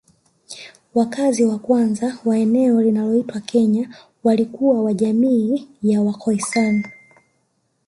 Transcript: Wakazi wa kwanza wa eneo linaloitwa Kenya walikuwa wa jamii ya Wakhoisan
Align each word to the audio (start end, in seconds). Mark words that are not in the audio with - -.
Wakazi 0.95 1.45
wa 1.45 1.59
kwanza 1.59 2.19
wa 2.25 2.37
eneo 2.37 2.81
linaloitwa 2.81 3.39
Kenya 3.41 3.89
walikuwa 4.23 4.83
wa 4.83 4.93
jamii 4.93 5.67
ya 5.83 6.01
Wakhoisan 6.01 6.83